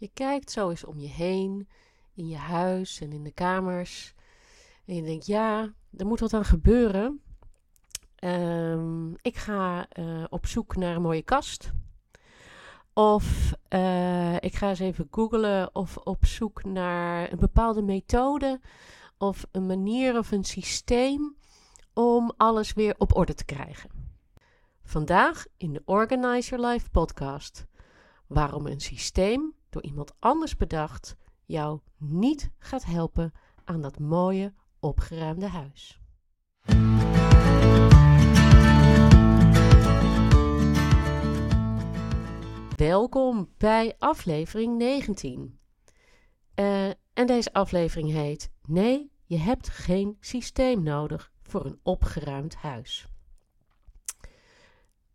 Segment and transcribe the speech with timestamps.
[0.00, 1.68] Je kijkt zo eens om je heen,
[2.14, 4.14] in je huis en in de kamers.
[4.84, 7.22] En je denkt, ja, er moet wat aan gebeuren.
[8.14, 11.72] Ehm, ik ga uh, op zoek naar een mooie kast.
[12.92, 18.60] Of uh, ik ga eens even googlen of op zoek naar een bepaalde methode
[19.18, 21.36] of een manier of een systeem
[21.92, 23.90] om alles weer op orde te krijgen.
[24.82, 27.66] Vandaag in de Organize Your Life podcast.
[28.26, 33.32] Waarom een systeem door iemand anders bedacht jou niet gaat helpen
[33.64, 36.00] aan dat mooie opgeruimde huis.
[42.76, 45.58] Welkom bij aflevering 19.
[46.54, 53.08] Uh, en deze aflevering heet Nee, je hebt geen systeem nodig voor een opgeruimd huis.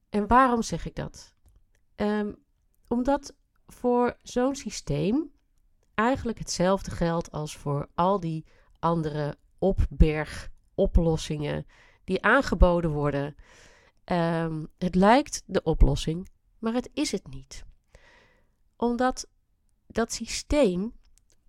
[0.09, 1.35] En waarom zeg ik dat?
[1.95, 2.35] Um,
[2.87, 3.35] omdat
[3.67, 5.31] voor zo'n systeem
[5.93, 8.45] eigenlijk hetzelfde geldt als voor al die
[8.79, 11.65] andere opbergoplossingen
[12.03, 13.35] die aangeboden worden.
[14.05, 17.65] Um, het lijkt de oplossing, maar het is het niet.
[18.75, 19.27] Omdat
[19.87, 20.93] dat systeem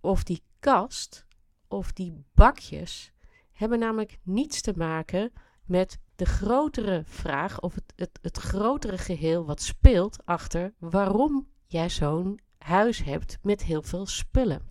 [0.01, 1.25] of die kast
[1.67, 3.11] of die bakjes
[3.51, 5.31] hebben namelijk niets te maken
[5.65, 12.39] met de grotere vraag of het, het grotere geheel wat speelt achter waarom jij zo'n
[12.57, 14.69] huis hebt met heel veel spullen.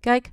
[0.00, 0.32] Kijk,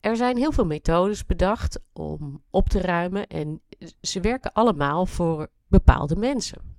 [0.00, 3.60] er zijn heel veel methodes bedacht om op te ruimen en
[4.00, 6.78] ze werken allemaal voor bepaalde mensen.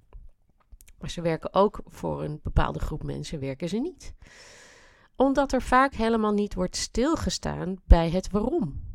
[0.99, 4.13] Maar ze werken ook voor een bepaalde groep mensen, werken ze niet.
[5.16, 8.89] Omdat er vaak helemaal niet wordt stilgestaan bij het waarom.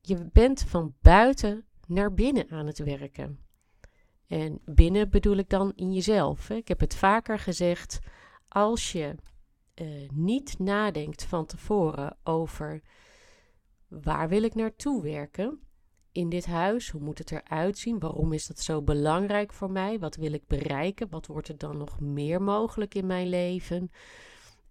[0.00, 3.45] je bent van buiten naar binnen aan het werken.
[4.26, 6.48] En binnen bedoel ik dan in jezelf.
[6.48, 6.54] Hè.
[6.54, 7.98] Ik heb het vaker gezegd,
[8.48, 9.14] als je
[9.74, 12.82] uh, niet nadenkt van tevoren over
[13.88, 15.60] waar wil ik naartoe werken
[16.12, 19.98] in dit huis, hoe moet het eruit zien, waarom is dat zo belangrijk voor mij,
[19.98, 23.90] wat wil ik bereiken, wat wordt er dan nog meer mogelijk in mijn leven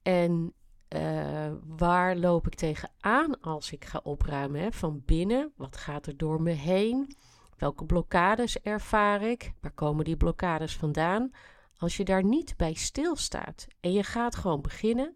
[0.02, 0.54] en
[0.90, 4.72] uh, waar loop ik tegenaan als ik ga opruimen hè?
[4.72, 7.16] van binnen, wat gaat er door me heen.
[7.58, 9.54] Welke blokkades ervaar ik?
[9.62, 11.32] Waar komen die blokkades vandaan?
[11.78, 15.16] Als je daar niet bij stilstaat en je gaat gewoon beginnen,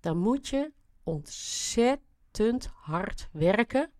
[0.00, 3.90] dan moet je ontzettend hard werken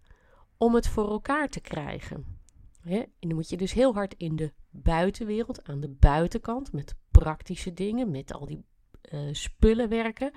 [0.56, 2.40] om het voor elkaar te krijgen.
[2.84, 7.72] en dan moet je dus heel hard in de buitenwereld, aan de buitenkant, met praktische
[7.72, 8.64] dingen, met al die
[9.12, 10.32] uh, spullen werken,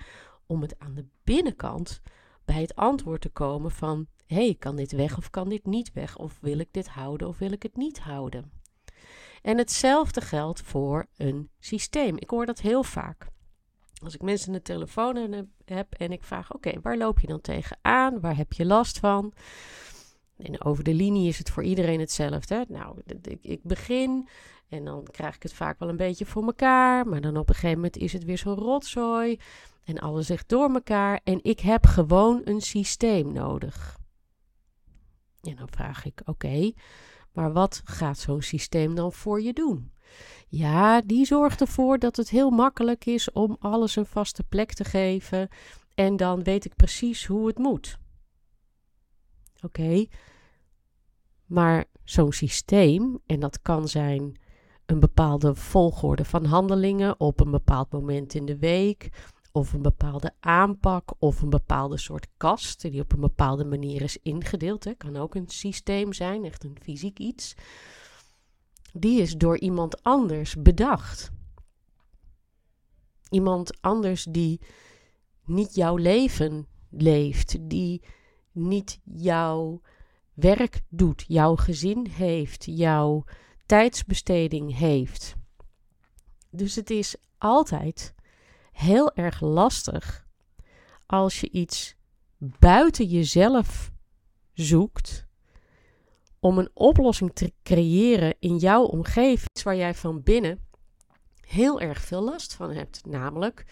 [0.46, 2.02] om het aan de binnenkant
[2.46, 6.18] bij het antwoord te komen van hey, kan dit weg of kan dit niet weg?
[6.18, 8.52] Of wil ik dit houden of wil ik het niet houden?
[9.42, 12.18] En hetzelfde geldt voor een systeem.
[12.18, 13.28] Ik hoor dat heel vaak.
[14.04, 18.20] Als ik mensen de telefoon heb en ik vraag: Oké, waar loop je dan tegenaan?
[18.20, 19.34] Waar heb je last van?
[20.38, 22.66] En over de linie is het voor iedereen hetzelfde.
[22.68, 23.02] Nou,
[23.42, 24.28] ik, begin
[24.68, 27.08] en dan krijg ik het vaak wel een beetje voor elkaar.
[27.08, 29.40] Maar dan op een gegeven moment is het weer zo'n rotzooi.
[29.84, 31.20] En alles zegt door elkaar.
[31.24, 33.98] En ik heb gewoon een systeem nodig.
[35.46, 36.72] En dan vraag ik: oké,
[37.32, 39.92] maar wat gaat zo'n systeem dan voor je doen?
[40.48, 44.84] Ja, die zorgt ervoor dat het heel makkelijk is om alles een vaste plek te
[44.84, 45.48] geven.
[45.96, 47.98] En dan weet ik precies hoe het moet.
[49.62, 50.06] Oké,
[51.46, 54.40] maar zo'n systeem, en dat kan zijn
[54.86, 59.10] een bepaalde volgorde van handelingen op een bepaald moment in de week,
[59.56, 64.18] of een bepaalde aanpak of een bepaalde soort kast die op een bepaalde manier is
[64.18, 64.84] ingedeeld.
[64.84, 64.94] Hè.
[64.94, 67.54] Kan ook een systeem zijn, echt een fysiek iets.
[68.94, 71.32] Die is door iemand anders bedacht.
[73.30, 74.62] Iemand anders die
[75.46, 78.04] niet jouw leven leeft, die
[78.52, 79.82] niet jouw
[80.34, 83.24] werk doet, jouw gezin heeft, jouw
[83.66, 85.36] tijdsbesteding heeft.
[86.50, 88.15] Dus het is altijd
[88.76, 90.26] heel erg lastig
[91.06, 91.96] als je iets
[92.38, 93.92] buiten jezelf
[94.54, 95.28] zoekt
[96.40, 100.68] om een oplossing te creëren in jouw omgeving waar jij van binnen
[101.48, 103.66] heel erg veel last van hebt, namelijk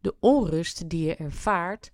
[0.00, 1.92] de onrust die je ervaart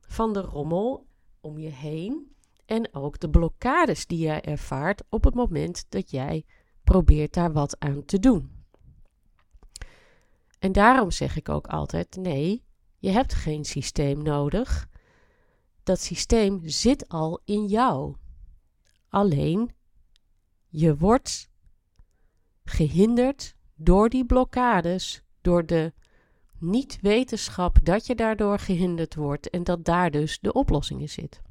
[0.00, 1.06] van de rommel
[1.40, 2.34] om je heen
[2.66, 6.44] en ook de blokkades die jij ervaart op het moment dat jij
[6.84, 8.53] probeert daar wat aan te doen.
[10.64, 12.64] En daarom zeg ik ook altijd: nee,
[12.98, 14.88] je hebt geen systeem nodig.
[15.82, 18.14] Dat systeem zit al in jou.
[19.08, 19.70] Alleen
[20.66, 21.48] je wordt
[22.64, 25.92] gehinderd door die blokkades, door de
[26.58, 31.42] niet wetenschap dat je daardoor gehinderd wordt en dat daar dus de oplossing in zit.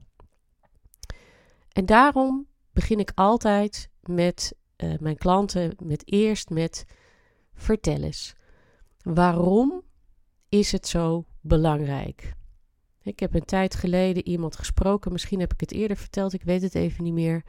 [1.71, 6.85] En daarom begin ik altijd met uh, mijn klanten, met eerst met
[7.53, 8.35] vertel eens.
[9.03, 9.81] Waarom
[10.49, 12.33] is het zo belangrijk?
[13.01, 16.61] Ik heb een tijd geleden iemand gesproken, misschien heb ik het eerder verteld, ik weet
[16.61, 17.43] het even niet meer.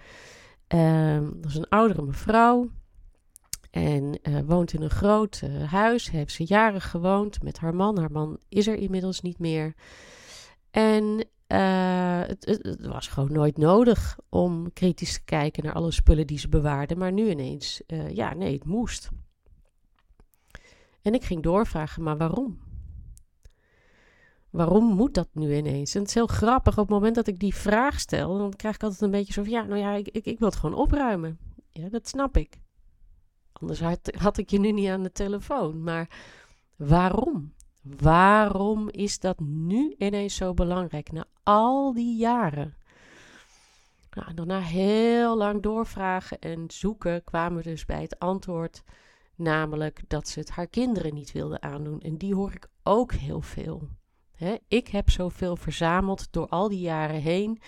[0.74, 2.70] Uh, dat is een oudere mevrouw.
[3.70, 6.10] En uh, woont in een groot uh, huis.
[6.10, 7.98] Heeft ze jaren gewoond met haar man.
[7.98, 9.74] Haar man is er inmiddels niet meer.
[10.70, 11.04] En
[11.48, 16.38] uh, het, het, was gewoon nooit nodig om kritisch te kijken naar alle spullen die
[16.38, 16.96] ze bewaarde.
[16.96, 19.10] Maar nu ineens, ja, nee, het moest.
[21.04, 22.58] En ik ging doorvragen, maar waarom?
[24.50, 25.94] Waarom moet dat nu ineens?
[25.94, 28.74] En het is heel grappig, op het moment dat ik die vraag stel, dan krijg
[28.74, 30.78] ik altijd een beetje zo van, ja, nou ja, ik, ik, ik wil het gewoon
[30.78, 31.38] opruimen.
[31.70, 32.60] Ja, dat snap ik.
[33.52, 35.82] Anders had, had ik je nu niet aan de telefoon.
[35.82, 36.08] Maar
[36.76, 37.52] waarom?
[37.82, 42.76] Waarom is dat nu ineens zo belangrijk na al die jaren?
[44.10, 48.82] Nou, daarna heel lang doorvragen en zoeken kwamen we dus bij het antwoord,
[49.36, 52.00] namelijk dat ze het haar kinderen niet wilde aandoen.
[52.00, 53.88] En die hoor ik ook heel veel.
[54.68, 57.60] ik heb zoveel verzameld door al die jaren heen.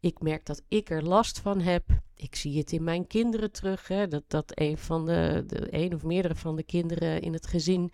[0.00, 1.84] Ik merk dat ik er last van heb.
[2.14, 3.86] Ik zie het in mijn kinderen terug.
[3.86, 7.92] Dat, dat een van de, de een of meerdere van de kinderen in het gezin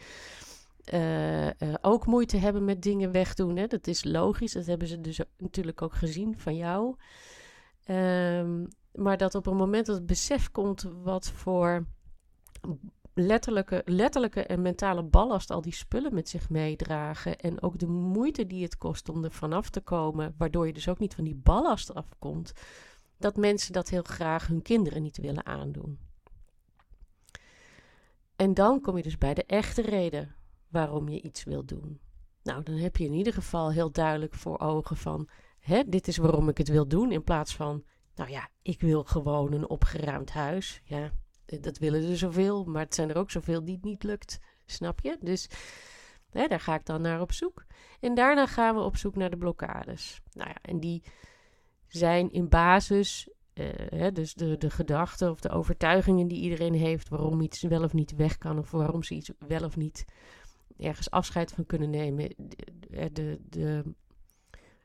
[0.94, 3.56] uh, uh, ook moeite hebben met dingen wegdoen.
[3.56, 3.66] Hè.
[3.66, 4.52] Dat is logisch.
[4.52, 6.96] Dat hebben ze dus natuurlijk ook gezien van jou.
[7.90, 11.86] Um, maar dat op een moment dat het besef komt wat voor
[13.19, 17.38] letterlijke, letterlijke en mentale ballast al die spullen met zich meedragen.
[17.38, 20.88] En ook de moeite die het kost om er vanaf te komen, waardoor je dus
[20.88, 22.53] ook niet van die ballast afkomt.
[23.19, 25.99] Dat mensen dat heel graag hun kinderen niet willen aandoen.
[28.37, 30.35] En dan kom je dus bij de echte reden
[30.69, 32.00] waarom je iets wil doen.
[32.43, 35.29] Nou, dan heb je in ieder geval heel duidelijk voor ogen van,
[35.59, 39.05] hè, dit is waarom ik het wil doen, in plaats van, nou ja, ik wil
[39.05, 40.81] gewoon een opgeruimd huis.
[40.85, 41.12] Ja,
[41.61, 44.39] dat willen er zoveel, maar het zijn er ook zoveel die het niet lukt.
[44.67, 45.17] Snap je?
[45.21, 45.49] Dus
[46.31, 47.65] hè, daar ga ik dan naar op zoek.
[48.00, 50.21] En daarna gaan we op zoek naar de blokkades.
[50.33, 51.03] Nou ja, en die
[51.87, 57.09] zijn in basis, uh, hè, dus de, de gedachten of de overtuigingen die iedereen heeft,
[57.09, 60.05] waarom iets wel of niet weg kan, of waarom ze iets wel of niet
[60.77, 62.35] ergens afscheid van kunnen nemen.
[62.37, 63.83] De, de, de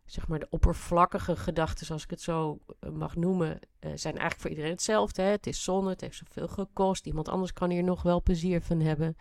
[0.05, 4.39] zeg maar de oppervlakkige gedachten, zoals ik het zo eh, mag noemen, uh, zijn eigenlijk
[4.39, 5.21] voor iedereen hetzelfde.
[5.21, 5.27] Hè?
[5.27, 7.05] Het is zonne, het heeft zoveel gekost.
[7.05, 9.17] Iemand anders kan hier nog wel plezier van hebben.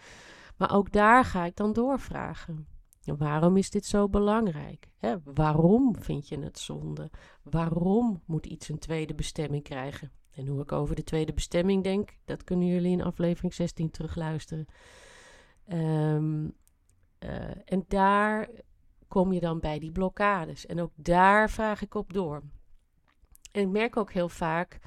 [0.57, 2.67] Maar ook daar ga ik dan doorvragen.
[3.05, 4.93] Waarom is dit zo belangrijk?
[4.99, 5.17] Hè?
[5.25, 7.11] Waarom vind je het zonde?
[7.43, 10.13] Waarom moet iets een tweede bestemming krijgen?
[10.31, 14.67] En hoe ik over de tweede bestemming denk, dat kunnen jullie in aflevering 16 terugluisteren.
[15.73, 16.55] Um,
[17.65, 18.49] en daar
[19.13, 20.67] kom je dan bij die blokkades.
[20.67, 22.43] En ook daar vraag ik op door.
[23.53, 24.79] En ik merk ook heel vaak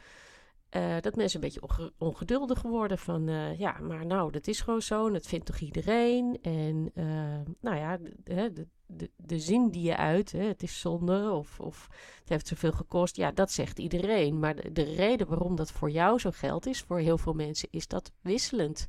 [0.71, 4.81] uh, dat mensen een beetje ongeduldig worden van, uh, ja, maar nou, dat is gewoon
[4.81, 6.37] zo en dat vindt toch iedereen.
[6.41, 10.79] En uh, nou ja, de, de, de, de, zin die je uit, hè, het is
[10.79, 11.87] zonde of, of
[12.19, 14.39] het heeft zoveel gekost, ja, dat zegt iedereen.
[14.39, 17.67] Maar de, de reden waarom dat voor jou zo geldt is, voor heel veel mensen,
[17.71, 18.87] is dat wisselend.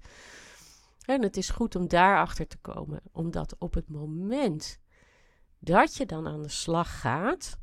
[1.07, 4.81] En het is goed om daarachter te komen, omdat op het moment
[5.59, 7.59] dat je dan aan de slag gaat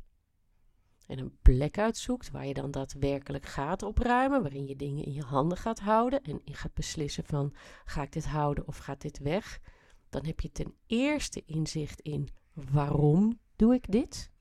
[1.06, 5.22] en een plek uitzoekt waar je dan daadwerkelijk gaat opruimen, waarin je dingen in je
[5.22, 9.18] handen gaat houden en je gaat beslissen van ga ik dit houden of gaat dit
[9.18, 9.60] weg,
[10.10, 14.32] dan heb je ten eerste inzicht in waarom doe ik dit?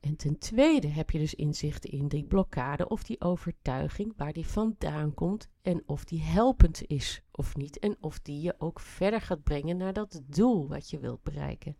[0.00, 4.46] En ten tweede heb je dus inzicht in die blokkade of die overtuiging waar die
[4.46, 9.20] vandaan komt en of die helpend is of niet en of die je ook verder
[9.20, 11.76] gaat brengen naar dat doel wat je wilt bereiken.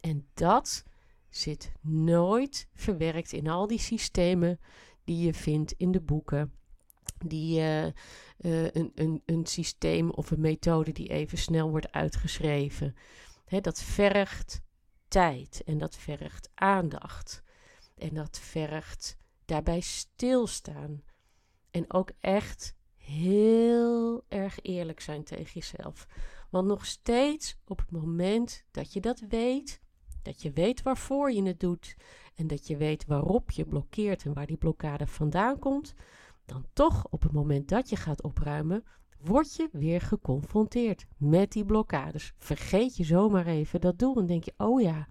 [0.00, 0.84] En dat
[1.28, 4.60] zit nooit verwerkt in al die systemen
[5.04, 6.52] die je vindt in de boeken.
[7.26, 7.92] Die uh, uh,
[8.70, 12.94] een, een, een systeem of een methode die even snel wordt uitgeschreven.
[13.60, 14.62] Dat vergt
[15.10, 17.42] tijd en dat vergt aandacht.
[17.96, 21.02] En dat vergt daarbij stilstaan.
[21.70, 26.06] En ook echt heel erg eerlijk zijn tegen jezelf.
[26.50, 29.80] Want nog steeds op het moment dat je dat weet,
[30.22, 31.96] dat je weet waarvoor je het doet
[32.34, 35.94] en dat je weet waarop je blokkeert en waar die blokkade vandaan komt,
[36.44, 38.84] dan toch op het moment dat je gaat opruimen,
[39.22, 42.32] word je weer geconfronteerd met die blokkades.
[42.38, 45.08] Vergeet je zomaar even dat doel en denk je: oh ja,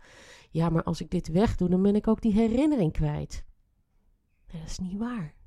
[0.50, 3.46] ja, maar als ik dit wegdoe, dan ben ik ook die herinnering kwijt.
[4.48, 5.38] dat is niet waar.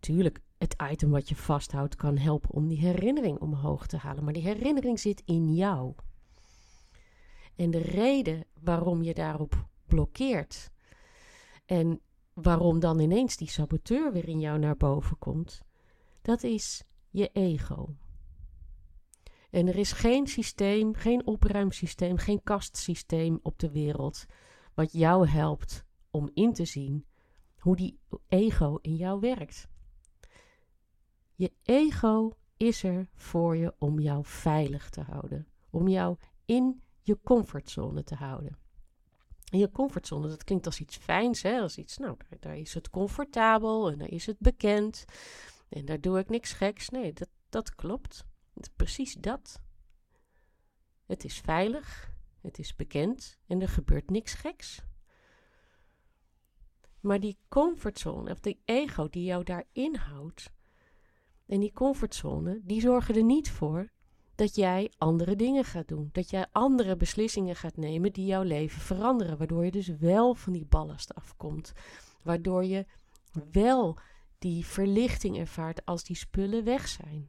[0.00, 4.24] Tuurlijk, het item wat je vasthoudt kan helpen om die herinnering omhoog te halen.
[4.24, 5.94] Maar die herinnering zit in jou.
[7.56, 10.70] En de reden waarom je daarop blokkeert
[11.66, 12.00] en
[12.34, 15.62] waarom dan ineens die saboteur weer in jou naar boven komt,
[16.22, 17.94] dat is je ego.
[19.50, 24.26] En er is geen systeem, geen opruimsysteem, geen kastsysteem op de wereld
[24.74, 27.06] wat jou helpt om in te zien
[27.58, 29.68] hoe die ego in jou werkt.
[31.34, 37.20] Je ego is er voor je om jou veilig te houden, om jou in je
[37.22, 38.58] comfortzone te houden.
[39.50, 41.60] En je comfortzone, dat klinkt als iets fijns, hè?
[41.60, 45.04] als iets, nou, daar, daar is het comfortabel en daar is het bekend
[45.70, 46.88] en daar doe ik niks geks.
[46.88, 48.24] Nee, dat, dat klopt.
[48.76, 49.60] Precies dat.
[51.06, 54.82] Het is veilig, het is bekend en er gebeurt niks geks.
[57.00, 60.50] Maar die comfortzone, of die ego die jou daarin houdt,
[61.46, 63.90] en die comfortzone, die zorgen er niet voor
[64.34, 66.08] dat jij andere dingen gaat doen.
[66.12, 69.38] Dat jij andere beslissingen gaat nemen die jouw leven veranderen.
[69.38, 71.72] Waardoor je dus wel van die ballast afkomt.
[72.22, 72.86] Waardoor je
[73.50, 73.98] wel
[74.40, 77.28] die verlichting ervaart als die spullen weg zijn.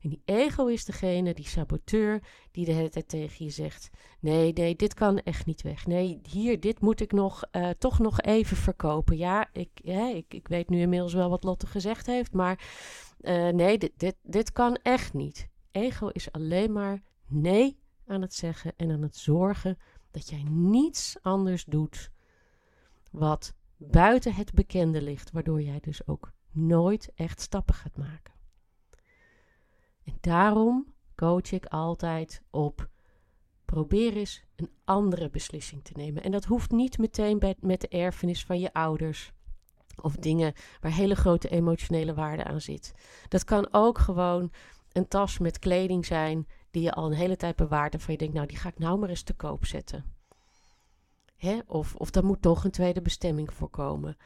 [0.00, 3.90] En die ego is degene, die saboteur, die de hele tijd tegen je zegt:
[4.20, 5.86] Nee, nee, dit kan echt niet weg.
[5.86, 9.16] Nee, hier, dit moet ik nog, uh, toch nog even verkopen.
[9.16, 9.80] Ja, ik,
[10.14, 12.68] ik, ik weet nu inmiddels wel wat Lotte gezegd heeft, maar
[13.20, 15.48] uh, nee, dit, dit, dit kan echt niet.
[15.70, 19.78] Ego is alleen maar nee aan het zeggen en aan het zorgen
[20.10, 22.10] dat jij niets anders doet
[23.10, 28.34] wat buiten het bekende ligt, waardoor jij dus ook nooit echt stappen gaat maken.
[30.04, 32.88] En daarom coach ik altijd op
[33.64, 36.22] probeer eens een andere beslissing te nemen.
[36.22, 39.32] En dat hoeft niet meteen met de erfenis van je ouders
[40.02, 42.92] of dingen waar hele grote emotionele waarde aan zit.
[43.28, 44.52] Dat kan ook gewoon
[44.92, 48.18] een tas met kleding zijn die je al een hele tijd bewaart en van je
[48.18, 50.04] denkt, nou die ga ik nou maar eens te koop zetten.
[51.38, 51.58] Hè?
[51.66, 54.16] Of, of daar moet toch een tweede bestemming voor komen.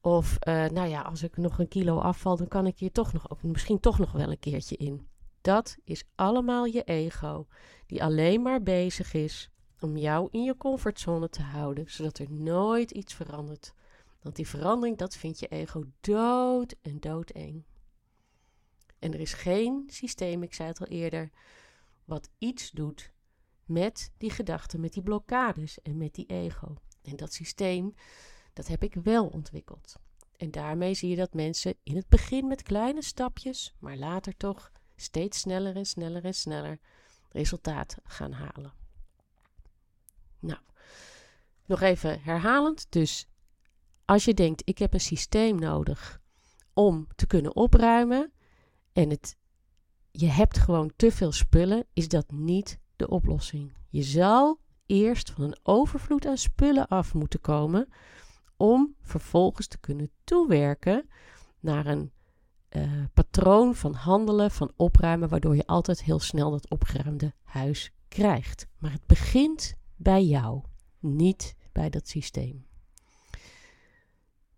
[0.00, 3.12] Of uh, nou ja, als ik nog een kilo afval, dan kan ik hier toch
[3.12, 5.08] nog ook misschien toch nog wel een keertje in.
[5.40, 7.46] Dat is allemaal je ego,
[7.86, 12.90] die alleen maar bezig is om jou in je comfortzone te houden, zodat er nooit
[12.90, 13.74] iets verandert.
[14.22, 17.64] Want die verandering, dat vindt je ego dood en doodeng.
[18.98, 21.30] En er is geen systeem, ik zei het al eerder,
[22.04, 23.12] wat iets doet
[23.68, 26.74] met die gedachten, met die blokkades en met die ego.
[27.02, 27.94] En dat systeem,
[28.52, 29.96] dat heb ik wel ontwikkeld.
[30.36, 34.72] En daarmee zie je dat mensen in het begin met kleine stapjes, maar later toch
[34.96, 36.78] steeds sneller en sneller en sneller
[37.28, 38.72] resultaat gaan halen.
[40.38, 40.60] Nou,
[41.64, 42.86] nog even herhalend.
[42.88, 43.28] Dus
[44.04, 46.20] als je denkt, ik heb een systeem nodig
[46.72, 48.32] om te kunnen opruimen
[48.92, 49.36] en het,
[50.10, 53.72] je hebt gewoon te veel spullen, is dat niet de oplossing.
[53.88, 57.88] Je zal eerst van een overvloed aan spullen af moeten komen
[58.56, 61.08] om vervolgens te kunnen toewerken
[61.60, 62.12] naar een
[62.70, 68.66] uh, patroon van handelen, van opruimen, waardoor je altijd heel snel dat opgeruimde huis krijgt.
[68.78, 70.62] Maar het begint bij jou,
[70.98, 72.66] niet bij dat systeem.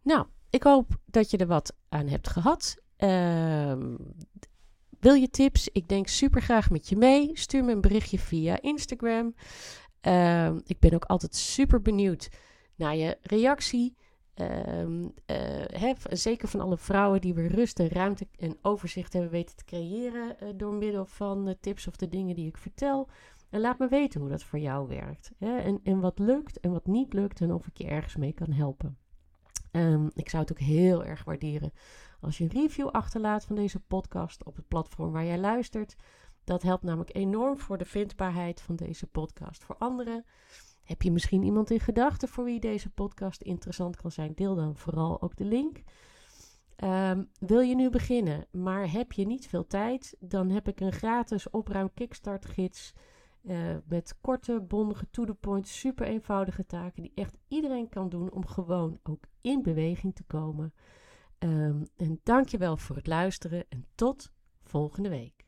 [0.03, 2.77] Nou, ik hoop dat je er wat aan hebt gehad.
[2.99, 3.73] Uh,
[5.01, 5.69] wil je tips?
[5.69, 7.31] Ik denk super graag met je mee.
[7.33, 9.35] Stuur me een berichtje via Instagram.
[10.07, 12.29] Uh, ik ben ook altijd super benieuwd
[12.77, 13.97] naar je reactie.
[14.35, 15.15] Um,
[16.11, 20.37] zeker van alle vrouwen die weer rust en ruimte en overzicht hebben weten te creëren
[20.43, 23.09] uh, door middel van uh, tips of de dingen die ik vertel.
[23.51, 25.31] En laat me weten hoe dat voor jou werkt.
[25.39, 28.53] En, en wat lukt en wat niet lukt en of ik je ergens mee kan
[28.53, 28.99] helpen.
[29.73, 31.73] Um, ik zou het ook heel erg waarderen
[32.21, 35.97] als je een review achterlaat van deze podcast op het platform waar jij luistert.
[36.45, 40.25] Dat helpt namelijk enorm voor de vindbaarheid van deze podcast voor anderen.
[40.83, 44.35] Heb je misschien iemand in gedachten voor wie deze podcast interessant kan zijn?
[44.35, 45.83] Deel dan vooral ook de link.
[46.85, 50.17] Um, wil je nu beginnen, maar heb je niet veel tijd?
[50.21, 52.93] Dan heb ik een gratis opruim kickstart gids.
[53.43, 58.33] Uh, met korte, bondige, to the point, super eenvoudige taken die echt iedereen kan doen
[58.33, 60.75] om gewoon ook in beweging te komen.
[61.45, 64.33] Um, en dankjewel voor het luisteren en tot
[64.63, 65.40] volgende week.